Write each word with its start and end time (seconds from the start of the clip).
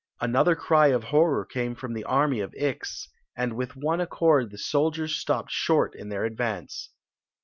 Another 0.19 0.55
cry 0.55 0.87
of 0.87 1.03
horror 1.03 1.45
came 1.45 1.75
from 1.75 1.93
the 1.93 2.05
army 2.05 2.39
of 2.39 2.55
Ix, 2.57 3.07
and 3.37 3.53
with 3.55 3.75
one 3.75 4.01
accord 4.01 4.49
the 4.49 4.57
soldiars 4.57 5.13
!^|:^)ed 5.25 5.45
short 5.49 5.93
in 5.93 6.09
their 6.09 6.25
advance. 6.25 6.89